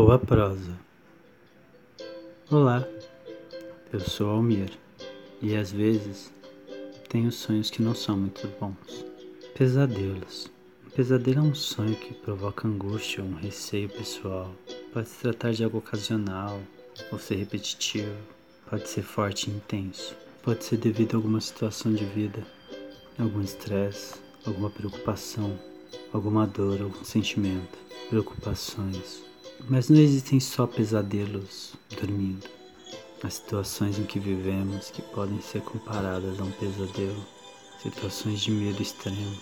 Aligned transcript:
Boa 0.00 0.16
prosa. 0.16 0.78
Olá, 2.48 2.86
eu 3.92 3.98
sou 3.98 4.30
Almir 4.30 4.70
e 5.42 5.56
às 5.56 5.72
vezes 5.72 6.32
tenho 7.08 7.32
sonhos 7.32 7.68
que 7.68 7.82
não 7.82 7.96
são 7.96 8.16
muito 8.16 8.46
bons. 8.60 9.04
Pesadelos. 9.56 10.48
Um 10.86 10.90
pesadelo 10.90 11.40
é 11.40 11.42
um 11.42 11.54
sonho 11.54 11.96
que 11.96 12.14
provoca 12.14 12.68
angústia 12.68 13.24
ou 13.24 13.28
um 13.28 13.34
receio 13.34 13.88
pessoal. 13.88 14.54
Pode 14.92 15.08
se 15.08 15.18
tratar 15.18 15.50
de 15.50 15.64
algo 15.64 15.78
ocasional 15.78 16.60
ou 17.10 17.18
ser 17.18 17.34
repetitivo. 17.34 18.14
Pode 18.70 18.88
ser 18.88 19.02
forte 19.02 19.50
e 19.50 19.54
intenso. 19.54 20.14
Pode 20.44 20.62
ser 20.62 20.76
devido 20.76 21.14
a 21.14 21.16
alguma 21.16 21.40
situação 21.40 21.92
de 21.92 22.04
vida, 22.04 22.46
algum 23.18 23.40
estresse, 23.40 24.14
alguma 24.46 24.70
preocupação, 24.70 25.58
alguma 26.12 26.46
dor, 26.46 26.82
algum 26.82 27.02
sentimento, 27.02 27.76
preocupações 28.08 29.26
mas 29.66 29.88
não 29.88 29.98
existem 29.98 30.38
só 30.38 30.66
pesadelos 30.66 31.72
dormindo. 31.98 32.46
Há 33.22 33.30
situações 33.30 33.98
em 33.98 34.04
que 34.04 34.20
vivemos 34.20 34.90
que 34.90 35.02
podem 35.02 35.40
ser 35.40 35.62
comparadas 35.62 36.38
a 36.40 36.44
um 36.44 36.52
pesadelo. 36.52 37.26
Situações 37.82 38.40
de 38.40 38.50
medo 38.50 38.80
extremo. 38.80 39.36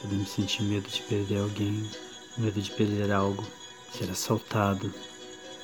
Podemos 0.00 0.28
sentir 0.28 0.62
medo 0.62 0.88
de 0.88 1.02
perder 1.02 1.38
alguém, 1.38 1.90
medo 2.36 2.60
de 2.60 2.70
perder 2.70 3.10
algo, 3.10 3.44
ser 3.92 4.08
assaltado, 4.10 4.92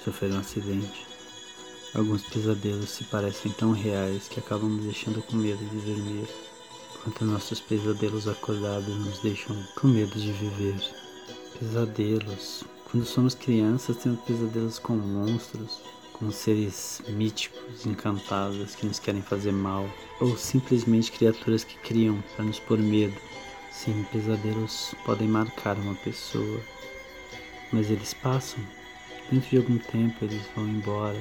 sofrer 0.05 0.33
um 0.33 0.39
acidente. 0.39 1.07
Alguns 1.95 2.23
pesadelos 2.23 2.91
se 2.91 3.05
parecem 3.05 3.53
tão 3.53 3.71
reais 3.71 4.27
que 4.27 4.41
acabam 4.41 4.69
nos 4.69 4.85
deixando 4.85 5.23
com 5.23 5.37
medo 5.37 5.65
de 5.65 5.93
dormir, 5.93 6.29
enquanto 6.97 7.25
nossos 7.25 7.61
pesadelos 7.61 8.27
acordados 8.27 8.97
nos 8.97 9.21
deixam 9.21 9.57
com 9.77 9.87
medo 9.87 10.19
de 10.19 10.33
viver. 10.33 10.83
Pesadelos, 11.61 12.65
quando 12.95 13.07
somos 13.07 13.35
crianças, 13.35 13.97
temos 13.97 14.21
pesadelos 14.21 14.79
com 14.79 14.95
monstros, 14.95 15.81
com 16.13 16.31
seres 16.31 17.03
míticos, 17.09 17.85
encantados 17.85 18.77
que 18.77 18.87
nos 18.87 19.01
querem 19.01 19.21
fazer 19.21 19.51
mal, 19.51 19.85
ou 20.21 20.37
simplesmente 20.37 21.11
criaturas 21.11 21.65
que 21.65 21.77
criam 21.79 22.23
para 22.37 22.45
nos 22.45 22.61
pôr 22.61 22.79
medo. 22.79 23.17
Sim, 23.73 24.07
pesadelos 24.13 24.95
podem 25.05 25.27
marcar 25.27 25.77
uma 25.77 25.97
pessoa, 25.97 26.61
mas 27.73 27.91
eles 27.91 28.15
passam. 28.15 28.65
Dentro 29.29 29.51
de 29.51 29.57
algum 29.57 29.79
tempo 29.79 30.25
eles 30.25 30.47
vão 30.55 30.69
embora, 30.69 31.21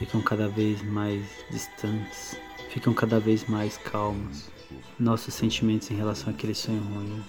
ficam 0.00 0.20
cada 0.22 0.48
vez 0.48 0.82
mais 0.82 1.24
distantes, 1.48 2.36
ficam 2.68 2.92
cada 2.92 3.20
vez 3.20 3.44
mais 3.44 3.76
calmos. 3.76 4.50
Nossos 4.98 5.34
sentimentos 5.34 5.88
em 5.88 5.94
relação 5.94 6.32
àquele 6.32 6.52
sonho 6.54 6.82
ruim 6.82 7.22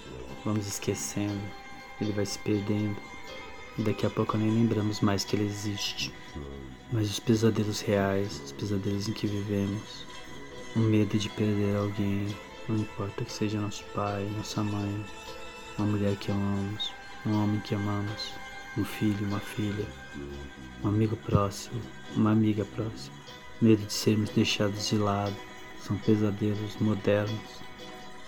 vamos 0.44 0.66
esquecendo, 0.66 1.40
ele 2.00 2.10
vai 2.10 2.26
se 2.26 2.40
perdendo. 2.40 3.13
Daqui 3.76 4.06
a 4.06 4.10
pouco 4.10 4.38
nem 4.38 4.50
lembramos 4.50 5.00
mais 5.00 5.24
que 5.24 5.34
ele 5.34 5.46
existe. 5.46 6.12
Mas 6.92 7.10
os 7.10 7.18
pesadelos 7.18 7.80
reais, 7.80 8.40
os 8.44 8.52
pesadelos 8.52 9.08
em 9.08 9.12
que 9.12 9.26
vivemos, 9.26 10.06
o 10.76 10.78
medo 10.78 11.18
de 11.18 11.28
perder 11.30 11.76
alguém, 11.76 12.28
não 12.68 12.76
importa 12.76 13.24
que 13.24 13.32
seja 13.32 13.60
nosso 13.60 13.82
pai, 13.94 14.30
nossa 14.36 14.62
mãe, 14.62 15.04
uma 15.76 15.88
mulher 15.88 16.16
que 16.16 16.30
amamos, 16.30 16.92
um 17.26 17.42
homem 17.42 17.60
que 17.60 17.74
amamos, 17.74 18.32
um 18.78 18.84
filho, 18.84 19.26
uma 19.26 19.40
filha, 19.40 19.86
um 20.84 20.88
amigo 20.88 21.16
próximo, 21.16 21.80
uma 22.14 22.30
amiga 22.30 22.64
próxima. 22.64 23.16
Medo 23.60 23.84
de 23.86 23.92
sermos 23.92 24.30
deixados 24.30 24.88
de 24.88 24.96
lado, 24.96 25.34
são 25.80 25.96
pesadelos 25.98 26.76
modernos, 26.80 27.60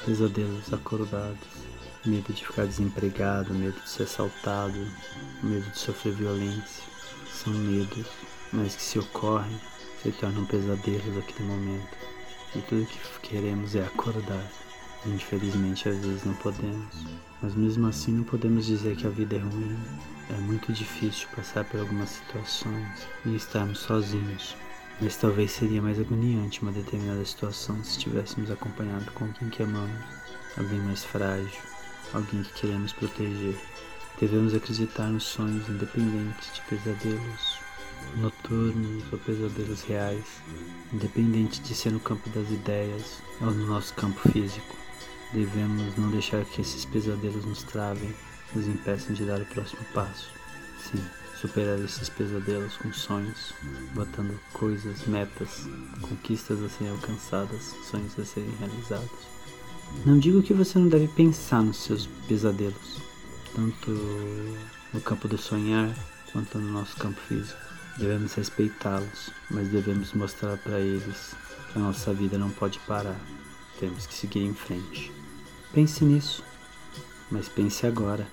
pesadelos 0.05 0.73
acordados 0.73 1.76
medo 2.07 2.33
de 2.33 2.47
ficar 2.47 2.67
desempregado, 2.67 3.53
medo 3.53 3.79
de 3.81 3.89
ser 3.89 4.05
assaltado, 4.05 4.87
medo 5.43 5.69
de 5.71 5.79
sofrer 5.79 6.15
violência. 6.15 6.85
São 7.31 7.53
medos, 7.53 8.07
mas 8.53 8.75
que 8.75 8.83
se 8.83 8.99
ocorrem, 8.99 9.61
se 10.03 10.13
tornam 10.13 10.45
pesadelos 10.47 11.15
naquele 11.15 11.49
momento. 11.49 11.97
E 12.55 12.61
tudo 12.61 12.87
que 12.87 13.29
queremos 13.29 13.75
é 13.75 13.85
acordar. 13.85 14.51
Infelizmente, 15.05 15.89
às 15.89 15.99
vezes 15.99 16.25
não 16.25 16.35
podemos. 16.35 16.95
Mas 17.43 17.55
mesmo 17.55 17.87
assim, 17.87 18.13
não 18.13 18.25
podemos 18.25 18.67
dizer 18.67 18.97
que 18.97 19.07
a 19.07 19.11
vida 19.11 19.37
é 19.37 19.41
ruim. 19.41 19.79
É 20.31 20.41
muito 20.41 20.73
difícil 20.73 21.29
passar 21.37 21.65
por 21.65 21.79
algumas 21.79 22.11
situações 22.11 23.07
e 23.25 23.37
estarmos 23.37 23.81
sozinhos. 23.81 24.57
Mas 25.01 25.17
talvez 25.17 25.53
seria 25.53 25.83
mais 25.83 26.01
agoniante 26.01 26.63
uma 26.63 26.73
determinada 26.73 27.25
situação 27.25 27.85
se 27.85 27.99
estivéssemos 27.99 28.51
acompanhados 28.51 29.09
com 29.11 29.27
alguém 29.27 29.51
que 29.51 29.63
amamos, 29.63 30.03
alguém 30.57 30.81
mais 30.81 31.05
frágil, 31.05 31.61
alguém 32.13 32.43
que 32.43 32.53
queremos 32.61 32.93
proteger. 32.93 33.57
Devemos 34.21 34.55
acreditar 34.55 35.09
nos 35.09 35.25
sonhos 35.25 35.69
independentes 35.69 36.55
de 36.55 36.61
pesadelos 36.63 37.67
noturnos 38.17 39.05
ou 39.13 39.19
pesadelos 39.19 39.83
reais, 39.83 40.25
independente 40.93 41.61
de 41.61 41.75
ser 41.75 41.91
no 41.91 42.01
campo 42.01 42.29
das 42.31 42.51
ideias 42.51 43.23
ou 43.41 43.51
no 43.51 43.67
nosso 43.67 43.95
campo 43.95 44.21
físico. 44.31 44.77
Devemos 45.33 45.97
não 45.97 46.11
deixar 46.11 46.45
que 46.45 46.61
esses 46.61 46.85
pesadelos 46.85 47.45
nos 47.45 47.63
travem, 47.65 48.15
nos 48.55 48.67
impeçam 48.67 49.15
de 49.15 49.25
dar 49.25 49.41
o 49.41 49.47
próximo 49.47 49.85
passo. 49.93 50.31
Sim, 50.79 51.05
superar 51.41 51.79
esses 51.81 52.09
pesadelos 52.09 52.77
com 52.77 52.93
sonhos, 52.93 53.53
botando 53.95 54.39
coisas, 54.53 55.07
metas, 55.07 55.69
conquistas 56.01 56.63
a 56.63 56.69
serem 56.69 56.93
alcançadas, 56.93 57.75
sonhos 57.91 58.19
a 58.19 58.25
serem 58.25 58.55
realizados. 58.59 59.36
Não 60.05 60.19
digo 60.19 60.43
que 60.43 60.55
você 60.55 60.79
não 60.79 60.89
deve 60.89 61.09
pensar 61.09 61.63
nos 61.63 61.79
seus 61.79 62.07
pesadelos, 62.29 63.01
tanto 63.55 63.91
no 64.93 65.01
campo 65.01 65.27
do 65.27 65.37
sonhar 65.39 65.95
quanto 66.33 66.59
no 66.59 66.73
nosso 66.73 66.97
campo 66.97 67.21
físico. 67.29 67.59
Devemos 67.99 68.35
respeitá-los, 68.35 69.31
mas 69.51 69.69
devemos 69.69 70.13
mostrar 70.13 70.59
para 70.59 70.79
eles 70.81 71.35
que 71.73 71.79
a 71.79 71.83
nossa 71.83 72.13
vida 72.13 72.37
não 72.37 72.51
pode 72.51 72.79
parar. 72.81 73.19
Temos 73.81 74.07
que 74.07 74.15
seguir 74.15 74.41
em 74.41 74.55
frente. 74.55 75.13
Pense 75.73 76.05
nisso, 76.05 76.45
mas 77.31 77.49
pense 77.49 77.87
agora. 77.87 78.27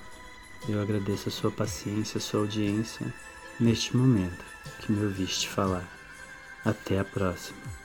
Eu 0.68 0.81
agradeço 0.81 1.30
a 1.30 1.31
sua 1.31 1.52
paciência, 1.52 2.18
a 2.18 2.22
sua 2.22 2.42
audiência 2.42 3.13
neste 3.59 3.96
momento 3.96 4.44
que 4.80 4.92
me 4.92 5.03
ouviste 5.06 5.47
falar. 5.47 5.88
Até 6.63 7.00
a 7.00 7.06
próxima. 7.06 7.83